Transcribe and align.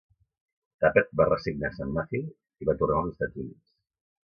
Tappert 0.83 1.11
va 1.21 1.27
resignar 1.27 1.69
a 1.73 1.77
Saint 1.77 1.93
Matthew 1.99 2.25
i 2.33 2.69
va 2.73 2.77
tornar 2.83 3.05
als 3.05 3.15
Estats 3.15 3.41
Units. 3.47 3.65